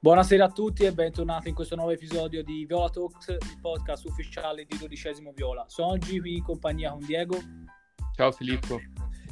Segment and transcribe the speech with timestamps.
[0.00, 4.64] Buonasera a tutti e bentornati in questo nuovo episodio di Viola Talks, il podcast ufficiale
[4.64, 5.64] di dodicesimo Viola.
[5.66, 7.36] Sono oggi qui in compagnia con Diego.
[8.14, 8.78] Ciao Filippo.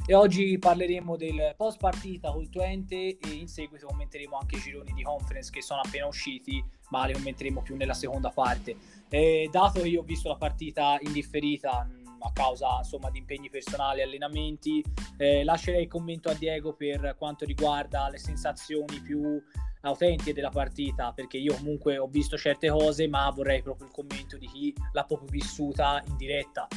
[0.05, 4.91] E oggi parleremo del post partita col Twente e in seguito commenteremo anche i gironi
[4.91, 8.75] di conference che sono appena usciti, ma li commenteremo più nella seconda parte.
[9.07, 11.87] E dato che io ho visto la partita indifferita
[12.19, 14.83] a causa insomma, di impegni personali e allenamenti,
[15.17, 19.41] eh, lascerei il commento a Diego per quanto riguarda le sensazioni più
[19.81, 24.37] autentiche della partita, perché io comunque ho visto certe cose, ma vorrei proprio il commento
[24.37, 26.67] di chi l'ha proprio vissuta in diretta.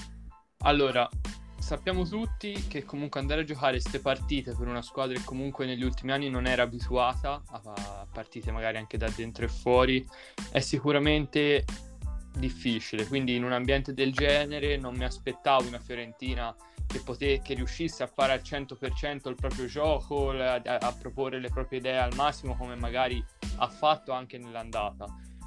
[0.59, 1.09] Allora,
[1.59, 5.83] sappiamo tutti che comunque andare a giocare queste partite per una squadra che comunque negli
[5.83, 10.07] ultimi anni non era abituata a partite magari anche da dentro e fuori
[10.51, 11.65] è sicuramente
[12.37, 13.07] difficile.
[13.07, 16.55] Quindi in un ambiente del genere non mi aspettavo una Fiorentina
[16.87, 21.49] che, pote- che riuscisse a fare al 100% il proprio gioco, a, a proporre le
[21.49, 23.25] proprie idee al massimo come magari
[23.57, 25.07] ha fatto anche nell'andata.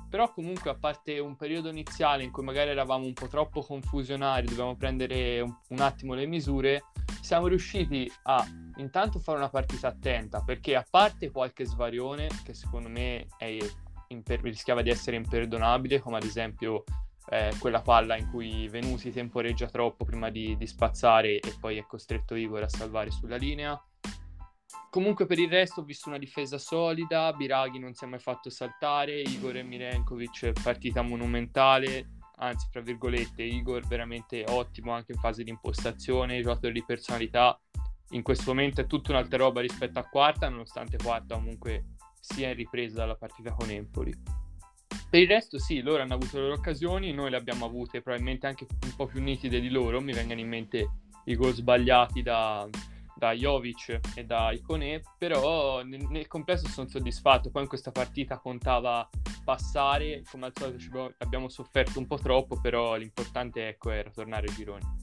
[0.09, 4.45] Però comunque a parte un periodo iniziale in cui magari eravamo un po' troppo confusionari,
[4.45, 6.83] dovevamo prendere un, un attimo le misure,
[7.19, 8.45] siamo riusciti a
[8.77, 13.57] intanto fare una partita attenta perché a parte qualche svarione che secondo me è,
[14.13, 16.83] imper- rischiava di essere imperdonabile come ad esempio
[17.29, 21.85] eh, quella palla in cui Venusi temporeggia troppo prima di, di, spazzare e poi è
[21.85, 23.81] costretto Igor a salvare sulla linea.
[24.89, 28.49] Comunque per il resto ho visto una difesa solida, Biraghi non si è mai fatto
[28.49, 35.43] saltare, Igor e Milenkovic partita monumentale, anzi fra virgolette Igor veramente ottimo anche in fase
[35.43, 37.59] di impostazione, giocatore di personalità,
[38.11, 41.85] in questo momento è tutta un'altra roba rispetto a quarta, nonostante quarta comunque
[42.23, 44.13] sia in ripresa dalla partita con Empoli.
[45.09, 48.47] Per il resto sì, loro hanno avuto le loro occasioni, noi le abbiamo avute probabilmente
[48.47, 50.89] anche un po' più nitide di loro, mi vengono in mente
[51.25, 52.67] i gol sbagliati da,
[53.13, 58.39] da Jovic e da Icone, però nel, nel, complesso sono soddisfatto, poi in questa partita
[58.39, 59.07] contava
[59.43, 64.55] passare, come al solito abbiamo sofferto un po' troppo, però l'importante ecco, era tornare ai
[64.55, 65.02] gironi.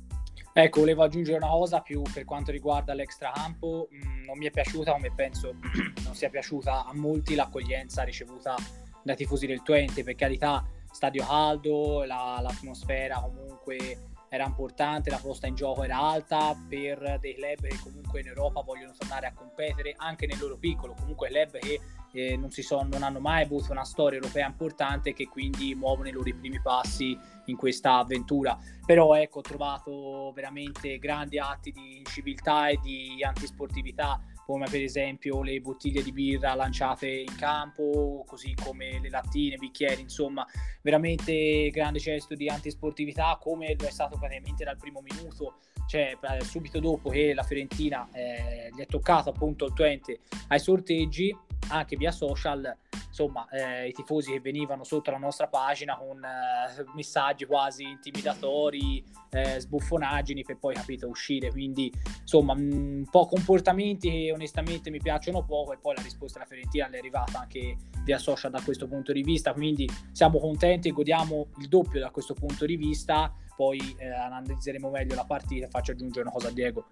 [0.52, 4.92] Ecco, volevo aggiungere una cosa più per quanto riguarda l'extracampo, mm, non mi è piaciuta
[4.92, 5.54] come penso
[6.02, 8.56] non sia piaciuta a molti l'accoglienza ricevuta
[9.02, 15.46] dai tifosi del Twente, per carità, stadio caldo, la, l'atmosfera comunque era importante, la posta
[15.46, 16.56] in gioco era alta.
[16.68, 20.94] Per dei club che comunque in Europa vogliono tornare a competere anche nel loro piccolo,
[20.94, 21.80] comunque club che
[22.12, 26.12] eh, non, sono, non, hanno mai avuto una storia europea importante che quindi muovono i
[26.12, 28.58] loro primi passi in questa avventura.
[28.84, 34.20] Però ecco, ho trovato veramente grandi atti di inciviltà e di antisportività
[34.50, 40.00] come per esempio le bottiglie di birra lanciate in campo, così come le lattine, bicchieri,
[40.00, 40.44] insomma,
[40.82, 46.44] veramente grande gesto di antisportività come lo è stato praticamente dal primo minuto, cioè eh,
[46.44, 50.18] subito dopo che la Fiorentina eh, gli è toccato appunto il Twente
[50.48, 51.32] ai sorteggi,
[51.70, 52.76] anche via social
[53.10, 59.04] insomma eh, i tifosi che venivano sotto la nostra pagina con eh, messaggi quasi intimidatori,
[59.30, 65.44] eh, sbuffonaggini per poi capito uscire, quindi insomma un po' comportamenti che onestamente mi piacciono
[65.44, 69.12] poco e poi la risposta della Fiorentina è arrivata anche via social da questo punto
[69.12, 73.78] di vista, quindi siamo contenti e godiamo il doppio da questo punto di vista, poi
[73.98, 75.66] eh, analizzeremo meglio la partita.
[75.68, 76.86] Faccio aggiungere una cosa a Diego.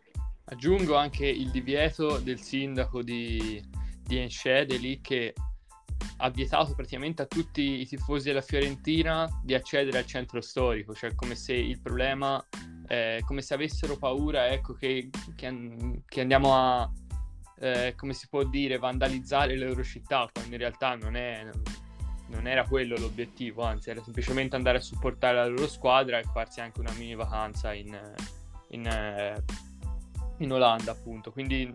[0.51, 3.63] Aggiungo anche il divieto del sindaco di,
[4.09, 5.35] di Enschede lì che
[6.21, 11.15] ha vietato praticamente a tutti i tifosi della Fiorentina di accedere al centro storico, cioè
[11.15, 12.43] come se il problema,
[12.89, 16.91] eh, come se avessero paura ecco, che, che, che andiamo a,
[17.61, 21.47] eh, come si può dire, vandalizzare le loro città, quando in realtà non, è,
[22.29, 26.61] non era quello l'obiettivo, anzi era semplicemente andare a supportare la loro squadra e farsi
[26.61, 27.97] anche una mini vacanza in,
[28.71, 29.45] in, eh,
[30.39, 31.31] in Olanda appunto.
[31.31, 31.73] Quindi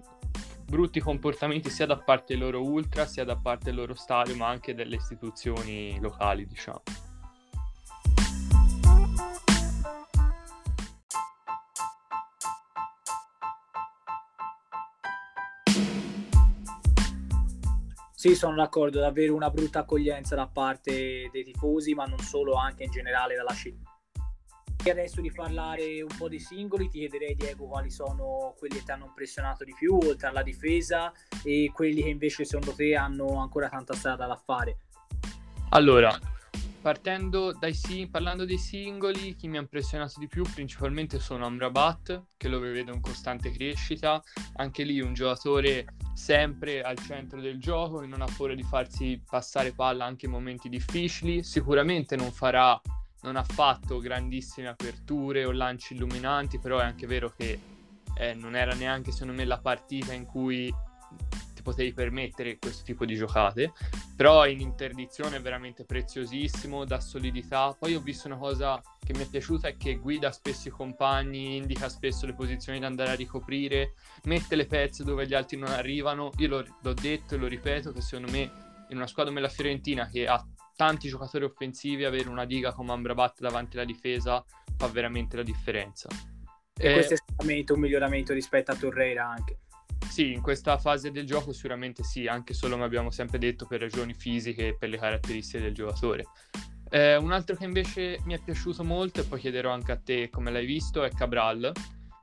[0.73, 4.47] brutti comportamenti sia da parte dei loro ultra, sia da parte del loro stadio, ma
[4.47, 6.81] anche delle istituzioni locali, diciamo.
[18.15, 22.85] Sì, sono d'accordo, davvero una brutta accoglienza da parte dei tifosi, ma non solo, anche
[22.85, 23.92] in generale dalla città
[24.89, 28.91] adesso di parlare un po' dei singoli, ti chiederei Diego quali sono quelli che ti
[28.91, 31.11] hanno impressionato di più, oltre alla difesa,
[31.43, 34.77] e quelli che invece secondo te hanno ancora tanta strada da fare.
[35.69, 36.17] Allora,
[36.81, 37.75] partendo dai
[38.11, 42.93] parlando dei singoli, chi mi ha impressionato di più principalmente sono Amrabat, che lo vedo
[42.93, 44.21] in costante crescita,
[44.57, 49.21] anche lì un giocatore sempre al centro del gioco, che non ha paura di farsi
[49.27, 52.79] passare palla anche in momenti difficili, sicuramente non farà
[53.23, 57.59] non ha fatto grandissime aperture o lanci illuminanti, però è anche vero che
[58.15, 60.73] eh, non era neanche secondo me la partita in cui
[61.63, 63.71] potevi permettere questo tipo di giocate,
[64.15, 67.75] però in interdizione è veramente preziosissimo, dà solidità.
[67.77, 71.55] Poi ho visto una cosa che mi è piaciuta è che guida spesso i compagni,
[71.55, 73.93] indica spesso le posizioni da andare a ricoprire,
[74.25, 76.31] mette le pezze dove gli altri non arrivano.
[76.37, 78.41] Io l'ho, l'ho detto e lo ripeto che secondo me
[78.89, 82.91] in una squadra come la Fiorentina che ha tanti giocatori offensivi, avere una diga come
[82.91, 84.43] Ambrabat davanti alla difesa
[84.77, 86.07] fa veramente la differenza.
[86.75, 89.59] E eh, questo è sicuramente un miglioramento rispetto a Torreira anche.
[90.09, 93.79] Sì, in questa fase del gioco sicuramente sì, anche solo come abbiamo sempre detto per
[93.79, 96.25] ragioni fisiche e per le caratteristiche del giocatore.
[96.89, 100.29] Eh, un altro che invece mi è piaciuto molto e poi chiederò anche a te
[100.29, 101.71] come l'hai visto è Cabral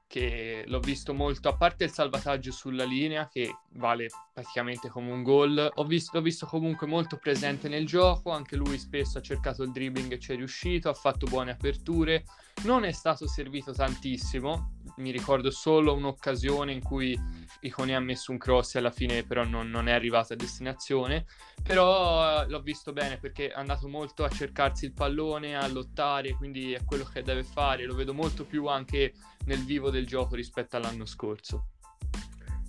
[0.07, 5.23] che l'ho visto molto, a parte il salvataggio sulla linea che vale praticamente come un
[5.23, 9.63] gol, ho visto, l'ho visto comunque molto presente nel gioco, anche lui spesso ha cercato
[9.63, 12.25] il dribbling e ci è riuscito, ha fatto buone aperture,
[12.65, 17.19] non è stato servito tantissimo, mi ricordo solo un'occasione in cui
[17.61, 21.27] Icone ha messo un cross e alla fine però non, non è arrivato a destinazione,
[21.63, 26.35] però eh, l'ho visto bene perché è andato molto a cercarsi il pallone, a lottare,
[26.35, 29.13] quindi è quello che deve fare, lo vedo molto più anche
[29.47, 31.69] nel vivo del gioco rispetto all'anno scorso.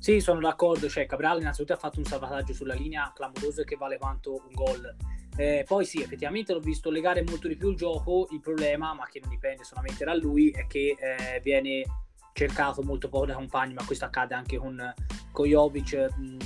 [0.02, 4.00] Sì, sono d'accordo, cioè Cabral innanzitutto ha fatto un salvataggio sulla linea clamoroso che vale
[4.00, 4.96] quanto un gol.
[5.38, 9.06] Eh, poi sì, effettivamente l'ho visto legare molto di più il gioco, il problema, ma
[9.06, 11.84] che non dipende solamente da lui, è che eh, viene
[12.34, 14.92] cercato molto poco dai compagni, ma questo accade anche con,
[15.32, 15.94] con Jovic.
[16.18, 16.38] Mh,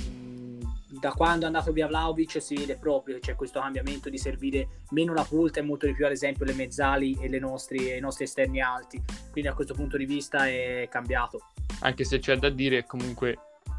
[1.00, 4.82] da quando è andato via Vlaovic si vede proprio che c'è questo cambiamento di servire
[4.90, 8.24] meno la punta e molto di più ad esempio le mezzali e nostri, i nostri
[8.24, 9.02] esterni alti.
[9.30, 11.40] Quindi da questo punto di vista è cambiato.
[11.80, 13.36] Anche se c'è da dire comunque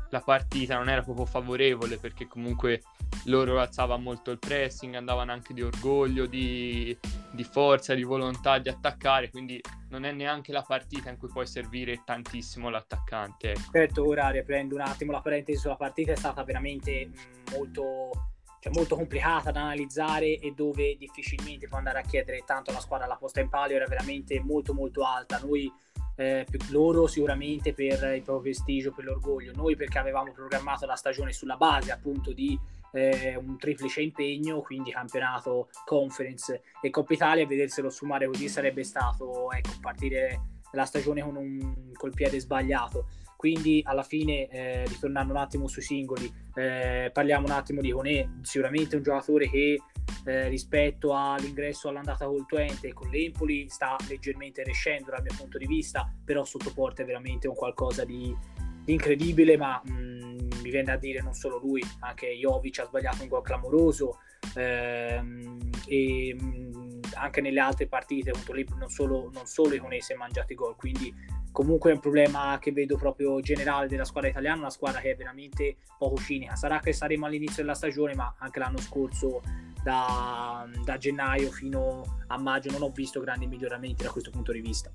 [0.09, 2.83] la partita non era proprio favorevole perché comunque
[3.25, 6.97] loro alzavano molto il pressing, andavano anche di orgoglio, di,
[7.31, 11.47] di, forza, di volontà di attaccare, quindi non è neanche la partita in cui puoi
[11.47, 13.51] servire tantissimo l'attaccante.
[13.51, 13.71] Ecco.
[13.71, 17.09] Certo, ora riprendo un attimo la parentesi sulla partita, è stata veramente
[17.51, 18.11] molto,
[18.59, 23.07] cioè molto complicata da analizzare e dove difficilmente può andare a chiedere tanto alla squadra
[23.07, 25.39] la posta in palio, era veramente molto molto alta.
[25.39, 25.71] Noi
[26.17, 31.31] eh, loro sicuramente per il proprio prestigio, per l'orgoglio, noi perché avevamo programmato la stagione
[31.31, 32.59] sulla base appunto di
[32.91, 39.51] eh, un triplice impegno, quindi campionato, conference e Coppa Italia, vederselo sfumare così sarebbe stato
[39.51, 40.41] ecco, partire
[40.71, 43.07] la stagione con un, col piede sbagliato.
[43.37, 48.27] Quindi alla fine, eh, ritornando un attimo sui singoli, eh, parliamo un attimo di Conè,
[48.41, 49.79] sicuramente un giocatore che
[50.25, 55.59] eh, rispetto all'ingresso all'andata col Twente e con l'Empoli sta leggermente rescendo dal mio punto
[55.59, 58.35] di vista, però sotto porta è veramente un qualcosa di,
[58.83, 62.85] di incredibile, ma mh, mm, mi viene a dire non solo lui, anche Jovic ha
[62.85, 64.17] sbagliato un gol clamoroso
[64.55, 69.77] ehm, e mh, mm, anche nelle altre partite contro l'Empoli non solo, non solo i
[69.77, 71.13] Conesi ha mangiato i gol, quindi
[71.51, 75.15] comunque è un problema che vedo proprio generale della squadra italiana, una squadra che è
[75.15, 76.55] veramente poco cinica.
[76.55, 79.41] Sarà che saremo all'inizio della stagione, ma anche l'anno scorso
[79.83, 84.61] da, da, gennaio fino a maggio non ho visto grandi miglioramenti da questo punto di
[84.61, 84.91] vista.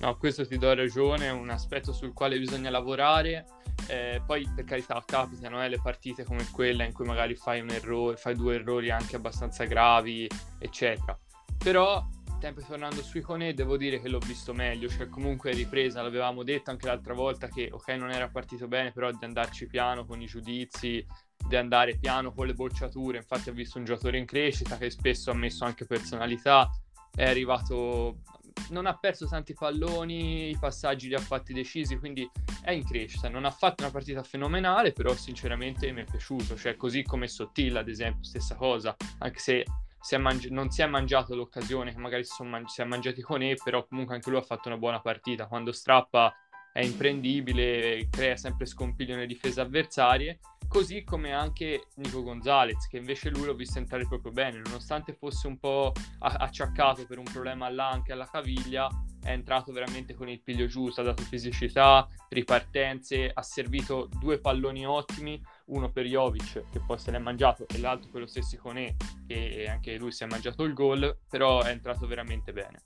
[0.00, 3.46] No, questo ti do ragione, è un aspetto sul quale bisogna lavorare.
[3.88, 7.70] Eh, poi per carità capitano eh, le partite come quella in cui magari fai un
[7.70, 10.28] errore, fai due errori anche abbastanza gravi,
[10.58, 11.18] eccetera.
[11.58, 12.06] Però
[12.44, 16.70] sempre tornando su Icone devo dire che l'ho visto meglio, cioè comunque ripresa, l'avevamo detto
[16.70, 20.26] anche l'altra volta che ok non era partito bene, però di andarci piano con i
[20.26, 21.06] giudizi,
[21.48, 23.16] di andare piano con le bocciature.
[23.16, 26.68] Infatti, ho visto un giocatore in crescita che spesso ha messo anche personalità.
[27.10, 28.18] È arrivato,
[28.68, 33.30] non ha perso tanti palloni, i passaggi li ha fatti decisi, quindi è in crescita.
[33.30, 36.56] Non ha fatto una partita fenomenale, però sinceramente mi è piaciuto.
[36.56, 39.64] Cioè, così come Sottilla, ad esempio, stessa cosa, anche se
[40.04, 43.40] si mangi- non si è mangiato l'occasione che magari si, man- si è mangiati con
[43.40, 45.46] E, però comunque anche lui ha fatto una buona partita.
[45.46, 46.30] Quando strappa
[46.74, 53.30] è imprendibile, crea sempre scompiglio nelle difese avversarie così come anche Nico Gonzalez, che invece
[53.30, 58.10] lui l'ho visto entrare proprio bene, nonostante fosse un po' acciaccato per un problema all'anca
[58.10, 58.88] e alla caviglia,
[59.22, 64.84] è entrato veramente con il piglio giusto, ha dato fisicità, ripartenze, ha servito due palloni
[64.84, 68.94] ottimi, uno per Jovic che poi se l'è mangiato e l'altro per lo stesso Iconè
[69.26, 72.82] che anche lui si è mangiato il gol, però è entrato veramente bene.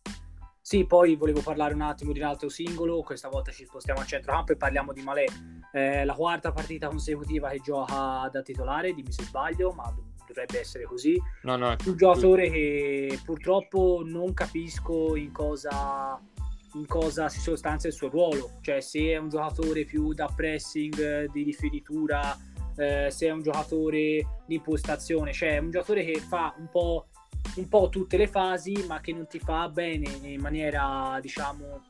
[0.61, 4.05] Sì, poi volevo parlare un attimo di un altro singolo, questa volta ci spostiamo a
[4.05, 5.25] centrocampo e parliamo di Malè.
[5.73, 9.91] Eh, la quarta partita consecutiva che gioca da titolare, dimmi se sbaglio, ma
[10.27, 11.19] dovrebbe essere così.
[11.45, 16.21] No, no, un giocatore che purtroppo non capisco in cosa,
[16.75, 21.31] in cosa si sostanzia il suo ruolo, cioè se è un giocatore più da pressing,
[21.31, 22.37] di rifinitura,
[22.79, 27.09] eh, se è un giocatore di impostazione, cioè un giocatore che fa un po'
[27.57, 31.83] un po' tutte le fasi, ma che non ti fa bene in maniera, diciamo,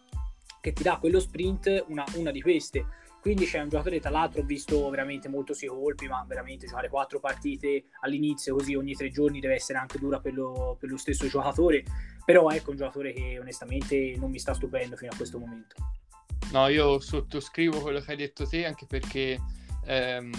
[0.61, 2.87] che ti dà quello sprint, una, una di queste.
[3.21, 6.89] quindi c'è un giocatore, tra l'altro ho visto veramente molto si colpi, ma veramente giocare
[6.89, 10.97] quattro partite all'inizio così ogni tre giorni deve essere anche dura per lo, per lo
[10.97, 11.85] stesso giocatore,
[12.25, 15.75] però ecco un giocatore che onestamente non mi sta stupendo fino a questo momento.
[16.53, 19.39] No, io sottoscrivo quello che hai detto te anche perché
[19.85, 20.31] ehm,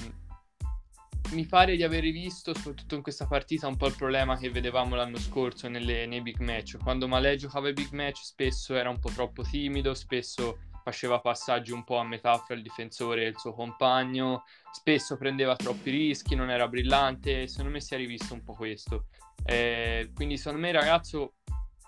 [1.31, 4.95] mi pare di aver visto, soprattutto in questa partita, un po' il problema che vedevamo
[4.95, 6.77] l'anno scorso nelle, nei big match.
[6.77, 11.71] Quando Malè giocava i big match spesso era un po' troppo timido, spesso faceva passaggi
[11.71, 16.35] un po' a metà fra il difensore e il suo compagno, spesso prendeva troppi rischi,
[16.35, 19.05] non era brillante, secondo me si è rivisto un po' questo.
[19.45, 21.35] Eh, quindi secondo me ragazzo,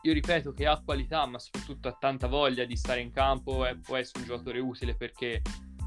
[0.03, 3.77] io ripeto che ha qualità, ma soprattutto ha tanta voglia di stare in campo, e
[3.77, 5.41] può essere un giocatore utile perché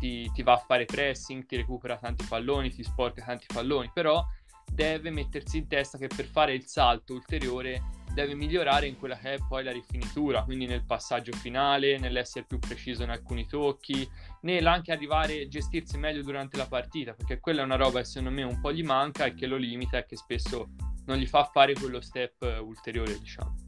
[0.04, 4.22] ti, ti va a fare pressing, ti recupera tanti palloni, ti sporca tanti palloni, però
[4.70, 9.34] deve mettersi in testa che per fare il salto ulteriore deve migliorare in quella che
[9.34, 14.06] è poi la rifinitura, quindi nel passaggio finale, nell'essere più preciso in alcuni tocchi,
[14.42, 18.30] nell'anche arrivare a gestirsi meglio durante la partita, perché quella è una roba che secondo
[18.30, 20.68] me un po' gli manca e che lo limita e che spesso
[21.06, 23.63] non gli fa fare quello step ulteriore, diciamo.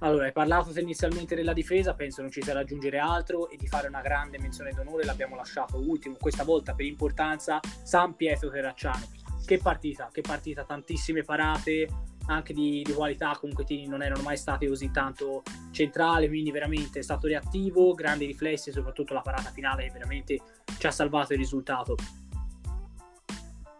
[0.00, 3.66] Allora, hai parlato inizialmente della difesa, penso non ci sia da aggiungere altro e di
[3.66, 9.08] fare una grande menzione d'onore l'abbiamo lasciato ultimo, questa volta per importanza, San Pietro Terracciano.
[9.44, 11.88] Che partita, che partita, tantissime parate,
[12.26, 17.02] anche di, di qualità, comunque non erano mai stati così tanto centrali, quindi veramente è
[17.02, 20.40] stato reattivo, grandi riflessi, soprattutto la parata finale che veramente
[20.78, 21.96] ci ha salvato il risultato.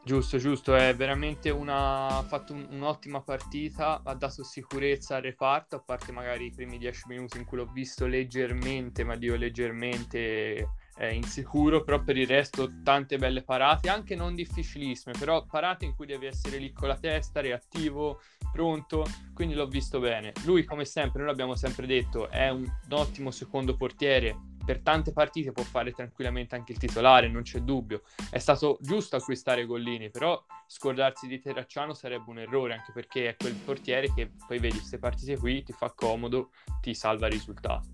[0.09, 2.07] Giusto, giusto, è veramente una...
[2.07, 6.79] ha fatto un, un'ottima partita, ha dato sicurezza al reparto, a parte magari i primi
[6.79, 12.27] dieci minuti in cui l'ho visto leggermente, ma Dio leggermente eh, insicuro, però per il
[12.27, 16.89] resto tante belle parate, anche non difficilissime, però parate in cui devi essere lì con
[16.89, 20.33] la testa, reattivo, pronto, quindi l'ho visto bene.
[20.47, 25.51] Lui come sempre, noi l'abbiamo sempre detto, è un ottimo secondo portiere, per tante partite
[25.51, 28.03] può fare tranquillamente anche il titolare, non c'è dubbio.
[28.31, 33.37] È stato giusto acquistare Gollini, però scordarsi di Terracciano sarebbe un errore, anche perché è
[33.37, 36.51] quel portiere che poi vedi queste partite qui, ti fa comodo,
[36.83, 37.89] ti salva il risultato.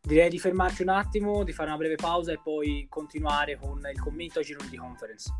[0.00, 4.00] Direi di fermarci un attimo, di fare una breve pausa e poi continuare con il
[4.00, 5.30] commento a girone di conference.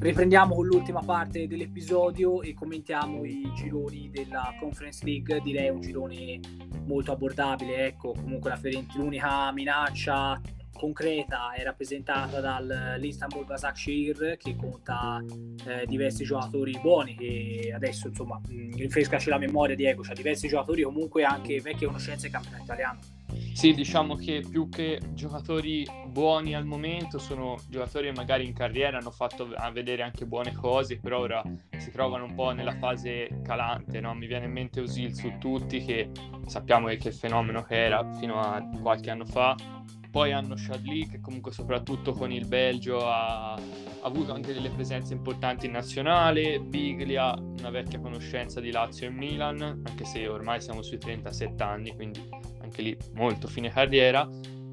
[0.00, 5.40] Riprendiamo con l'ultima parte dell'episodio e commentiamo i gironi della Conference League.
[5.40, 6.38] Direi un girone
[6.86, 7.86] molto abbordabile.
[7.86, 10.40] Ecco, comunque la Fiorentina, l'unica minaccia
[10.72, 15.20] concreta è rappresentata dall'Istanbul Basakshir che conta
[15.66, 20.82] eh, diversi giocatori buoni e adesso insomma rinfrescaci la memoria di Ego, c'ha diversi giocatori
[20.82, 23.17] comunque anche vecchie conoscenze del campionato italiano.
[23.52, 28.98] Sì, diciamo che più che giocatori buoni al momento sono giocatori che magari in carriera
[28.98, 31.42] hanno fatto vedere anche buone cose, però ora
[31.76, 34.14] si trovano un po' nella fase calante, no?
[34.14, 36.10] Mi viene in mente Usil su tutti che
[36.46, 39.56] sappiamo che fenomeno che era fino a qualche anno fa.
[40.10, 43.60] Poi hanno Chadli che comunque soprattutto con il Belgio ha, ha
[44.02, 49.60] avuto anche delle presenze importanti in nazionale, Biglia, una vecchia conoscenza di Lazio e Milan,
[49.60, 52.26] anche se ormai siamo sui 37 anni, quindi
[52.78, 54.28] anche lì molto fine carriera.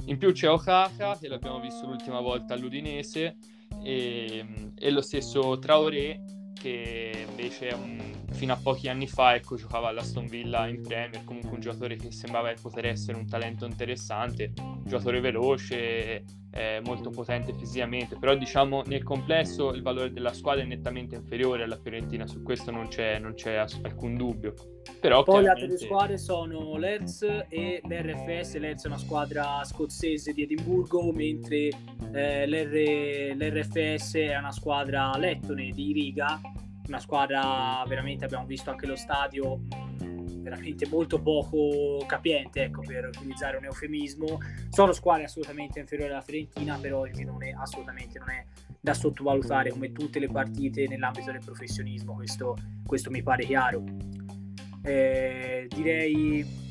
[0.06, 3.38] In più c'è Okaka, che l'abbiamo visto l'ultima volta all'Udinese,
[3.84, 6.22] e, e lo stesso Traoré,
[6.54, 8.00] che invece un,
[8.32, 12.12] fino a pochi anni fa ecco, giocava all'Aston Villa in Premier, comunque un giocatore che
[12.12, 16.24] sembrava poter essere un talento interessante, un giocatore veloce,
[16.56, 21.64] eh, molto potente fisicamente, però diciamo nel complesso il valore della squadra è nettamente inferiore
[21.64, 24.54] alla Fiorentina, su questo non c'è, non c'è alcun dubbio.
[25.02, 25.44] Però Poi chiaramente...
[25.44, 31.12] le altre due squadre sono l'Hertz e l'RFS, l'Hertz è una squadra scozzese di Edimburgo,
[31.12, 31.70] mentre
[32.14, 33.36] eh, l'R...
[33.36, 36.40] l'RFS è una squadra lettone di Riga,
[36.88, 39.60] una squadra veramente abbiamo visto anche lo stadio
[40.46, 44.40] veramente molto poco capiente, ecco, per utilizzare un eufemismo.
[44.70, 48.46] Sono squadre assolutamente inferiori alla Fiorentina, però il girone assolutamente non è
[48.80, 53.84] da sottovalutare come tutte le partite nell'ambito del professionismo, questo, questo mi pare chiaro.
[54.84, 56.64] Eh, direi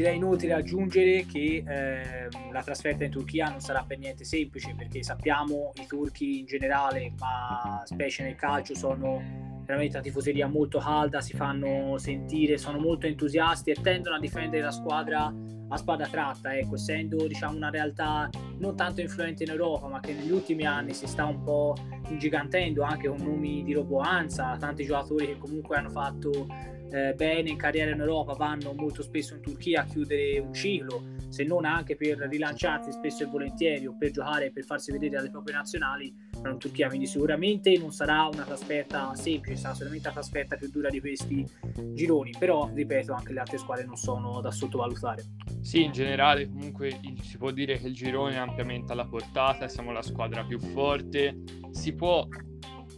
[0.00, 5.02] Direi inoltre aggiungere che eh, la trasferta in Turchia non sarà per niente semplice perché
[5.02, 11.20] sappiamo i turchi in generale, ma specie nel calcio, sono veramente una tifoseria molto calda,
[11.20, 15.32] si fanno sentire, sono molto entusiasti e tendono a difendere la squadra
[15.72, 20.12] a spada tratta, ecco, essendo diciamo, una realtà non tanto influente in Europa, ma che
[20.12, 21.76] negli ultimi anni si sta un po'
[22.08, 26.48] ingigantendo anche con nomi di roboanza, tanti giocatori che comunque hanno fatto
[26.90, 31.04] eh, bene in carriera in Europa vanno molto spesso in Turchia a chiudere un ciclo,
[31.28, 35.18] se non anche per rilanciarsi spesso e volentieri o per giocare e per farsi vedere
[35.18, 36.12] alle proprie nazionali,
[36.48, 40.88] in Turchia, quindi sicuramente non sarà una trasferta semplice, sarà solamente la trasferta più dura
[40.88, 41.46] di questi
[41.92, 45.24] gironi, però ripeto anche le altre squadre non sono da sottovalutare.
[45.60, 49.92] Sì, in generale comunque si può dire che il girone è ampiamente alla portata, siamo
[49.92, 52.26] la squadra più forte, si può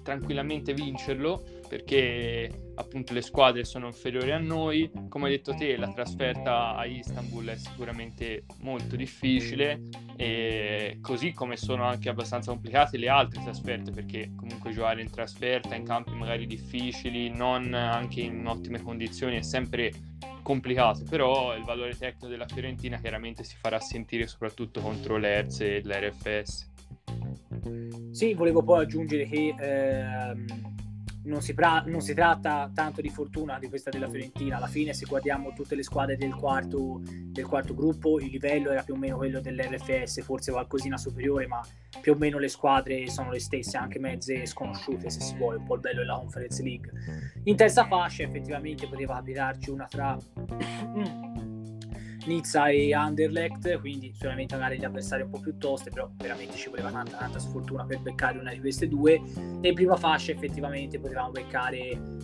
[0.03, 4.91] tranquillamente vincerlo perché appunto le squadre sono inferiori a noi.
[5.09, 9.83] Come hai detto te, la trasferta a Istanbul è sicuramente molto difficile,
[11.01, 15.85] così come sono anche abbastanza complicate le altre trasferte, perché comunque giocare in trasferta in
[15.85, 19.93] campi magari difficili, non anche in ottime condizioni, è sempre
[20.43, 25.81] complicato, però il valore tecnico della Fiorentina chiaramente si farà sentire soprattutto contro l'Erz e
[25.85, 26.71] l'RFS.
[28.11, 30.72] Sì, volevo poi aggiungere che ehm
[31.25, 34.57] non si, pra- non si, tratta tanto di fortuna di questa della Fiorentina.
[34.57, 38.83] Alla fine, se guardiamo tutte le squadre del quarto, del quarto gruppo, il livello era
[38.83, 41.61] più o meno quello dell'RFS, forse qualcosina superiore, ma
[42.01, 45.65] più o meno le squadre sono le stesse, anche mezze sconosciute, se si vuole, un
[45.65, 46.91] po' il bello della Conference League.
[47.45, 50.17] In terza fascia, effettivamente, poteva abitarci una tra.
[52.27, 56.69] Nizza e Anderlecht, quindi sicuramente magari gli avversari un po' più toste, però veramente ci
[56.69, 59.21] voleva tanta, tanta sfortuna per beccare una di queste due.
[59.61, 61.79] E in prima fascia effettivamente potevamo beccare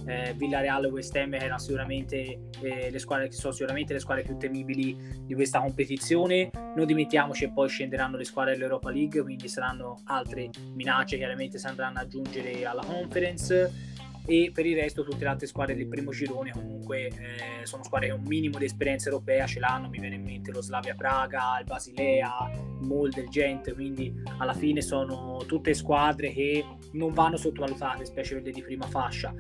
[0.07, 3.99] eh, Villarreal e West Ham, che erano sicuramente eh, le squadre che sono sicuramente le
[4.00, 6.50] squadre più temibili di questa competizione.
[6.75, 11.67] Non dimentichiamoci che poi scenderanno le squadre dell'Europa League, quindi saranno altre minacce, chiaramente si
[11.67, 13.97] andranno ad aggiungere alla conference
[14.28, 18.08] e per il resto tutte le altre squadre del primo girone comunque eh, sono squadre
[18.08, 21.58] che un minimo di esperienza europea ce l'hanno, mi viene in mente lo Slavia Praga,
[21.58, 27.38] il Basilea, il Molde, il Gent, quindi alla fine sono tutte squadre che non vanno
[27.38, 29.35] sottovalutate, specie quelle di prima fascia.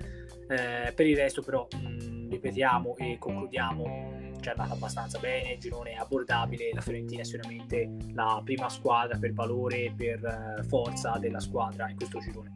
[0.48, 5.58] Eh, per il resto però mh, ripetiamo e concludiamo ci è andata abbastanza bene, il
[5.58, 10.64] girone è abbordabile, la Fiorentina è sicuramente la prima squadra per valore e per uh,
[10.64, 12.52] forza della squadra in questo girone.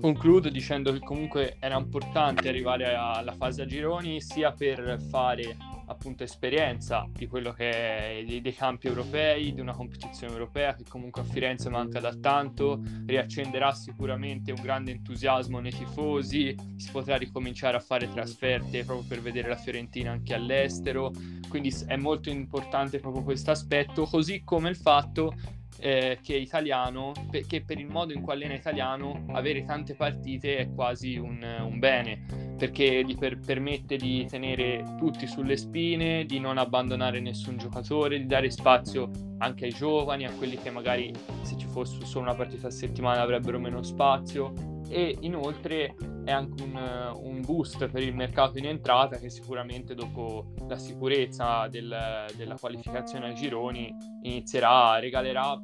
[0.00, 6.24] Concludo dicendo che comunque era importante arrivare alla fase a gironi sia per fare appunto
[6.24, 11.22] esperienza di quello che è dei, dei, campi europei, di una competizione europea che comunque
[11.22, 17.76] a Firenze manca da tanto, riaccenderà sicuramente un grande entusiasmo nei tifosi, si potrà ricominciare
[17.76, 21.12] a fare trasferte proprio per vedere la Fiorentina anche all'estero,
[21.48, 25.32] quindi è molto importante proprio questo aspetto, così come il fatto
[25.78, 27.12] eh, che italiano,
[27.46, 31.78] che per il modo in cui allena italiano, avere tante partite è quasi un, un
[31.78, 38.18] bene, perché gli per, permette di tenere tutti sulle spine, di non abbandonare nessun giocatore,
[38.18, 41.12] di dare spazio anche ai giovani, a quelli che magari
[41.42, 45.94] se ci fosse solo una partita a settimana avrebbero meno spazio e inoltre
[46.24, 51.68] è anche un, un, boost per il mercato in entrata che sicuramente dopo la sicurezza
[51.68, 55.60] del, della qualificazione ai gironi inizierà, regalerà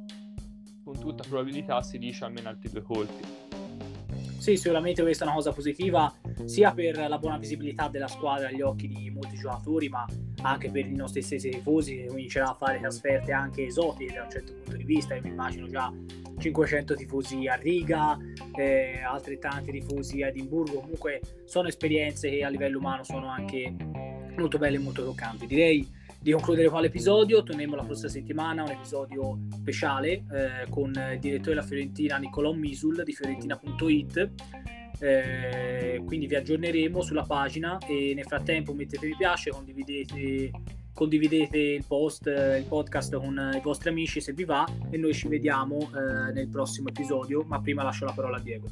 [0.83, 3.23] con tutta probabilità si dice almeno altri due colpi.
[4.37, 8.59] Sì, sicuramente questa è una cosa positiva sia per la buona visibilità della squadra agli
[8.59, 10.05] occhi di molti giocatori, ma
[10.41, 14.29] anche per i nostri stessi tifosi che comincerà a fare trasferte anche esotiche da un
[14.29, 15.15] certo punto di vista.
[15.15, 15.89] Io mi immagino già
[16.51, 18.17] 500 tifosi a Riga,
[18.55, 20.81] eh, altrettanti tifosi a Edimburgo.
[20.81, 23.73] Comunque sono esperienze che a livello umano sono anche
[24.35, 25.47] molto belle e molto toccanti.
[25.47, 25.87] Direi
[26.19, 27.43] di concludere qua l'episodio.
[27.43, 33.03] Torneremo la prossima settimana, un episodio speciale eh, con il direttore della Fiorentina Nicolò Misul
[33.03, 34.31] di fiorentina.it.
[34.99, 40.51] Eh, quindi vi aggiorneremo sulla pagina e nel frattempo mettete mi piace, condividete,
[40.93, 45.27] condividete il post, il podcast con i vostri amici se vi va e noi ci
[45.27, 47.43] vediamo eh, nel prossimo episodio.
[47.47, 48.67] Ma prima lascio la parola a Diego.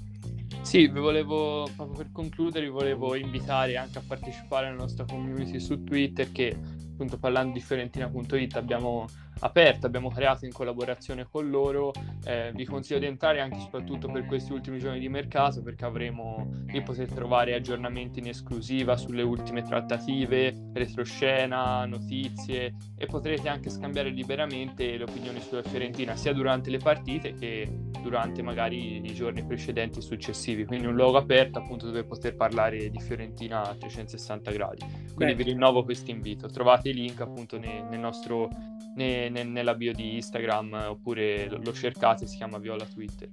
[0.61, 5.59] Sì, vi volevo, proprio per concludere, vi volevo invitare anche a partecipare alla nostra community
[5.59, 6.55] su Twitter che
[6.91, 9.07] appunto parlando di Fiorentina.it abbiamo
[9.39, 11.91] aperto, abbiamo creato in collaborazione con loro.
[12.23, 16.49] Eh, vi consiglio di entrare anche soprattutto per questi ultimi giorni di mercato perché avremo,
[16.67, 24.09] lì potete trovare aggiornamenti in esclusiva sulle ultime trattative, retroscena, notizie e potrete anche scambiare
[24.09, 29.99] liberamente le opinioni sulla Fiorentina sia durante le partite che durante magari i giorni precedenti
[29.99, 30.65] e successivi.
[30.65, 34.85] Quindi un luogo aperto appunto dove poter parlare di Fiorentina a 360 gradi.
[35.13, 35.43] Quindi Beh.
[35.43, 36.47] vi rinnovo questo invito.
[36.47, 38.49] Trovate i link appunto nel, nel nostro
[38.95, 43.29] ne, ne, nella bio di Instagram oppure lo, cercate, si chiama Viola Twitter.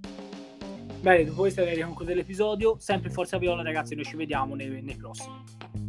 [1.00, 2.76] Bene, dopo questo direi conclude l'episodio.
[2.78, 5.87] Sempre Forza Viola, ragazzi, noi ci vediamo nei, nei prossimi.